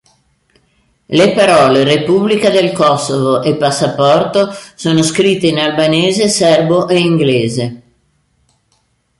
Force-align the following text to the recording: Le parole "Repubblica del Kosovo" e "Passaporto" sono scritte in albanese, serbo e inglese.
Le 1.05 1.33
parole 1.35 1.83
"Repubblica 1.83 2.49
del 2.49 2.71
Kosovo" 2.71 3.43
e 3.43 3.55
"Passaporto" 3.55 4.49
sono 4.73 5.03
scritte 5.03 5.45
in 5.45 5.59
albanese, 5.59 6.27
serbo 6.27 6.87
e 6.87 6.97
inglese. 6.97 7.81